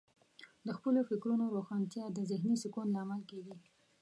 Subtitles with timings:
[0.65, 3.55] د خپلو فکرونو روښانتیا د ذهنې سکون لامل کیږي.